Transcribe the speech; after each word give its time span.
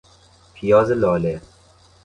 پیاز 0.53 0.91
لاله 0.91 1.41